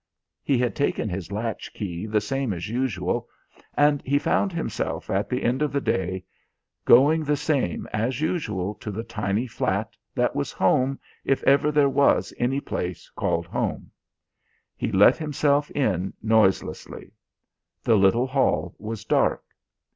He 0.41 0.57
had 0.57 0.75
taken 0.75 1.09
his 1.09 1.31
latch 1.31 1.71
key 1.75 2.07
the 2.07 2.21
same 2.21 2.53
as 2.53 2.67
usual, 2.67 3.27
and 3.75 4.01
he 4.01 4.17
found 4.17 4.51
himself 4.51 5.11
at 5.11 5.29
the 5.29 5.43
end 5.43 5.61
of 5.61 5.71
the 5.71 5.79
day, 5.79 6.25
going 6.85 7.23
the 7.23 7.37
same 7.37 7.87
as 7.93 8.19
usual 8.19 8.73
to 8.73 8.89
the 8.89 9.03
tiny 9.03 9.45
flat 9.45 9.95
that 10.15 10.35
was 10.35 10.51
home 10.51 10.99
if 11.23 11.43
ever 11.43 11.71
there 11.71 11.87
was 11.87 12.33
any 12.39 12.59
place 12.59 13.11
called 13.11 13.45
home. 13.45 13.91
He 14.75 14.91
let 14.91 15.17
himself 15.17 15.69
in 15.69 16.13
noiselessly. 16.19 17.11
The 17.83 17.95
little 17.95 18.25
hall 18.25 18.73
was 18.79 19.05
dark. 19.05 19.43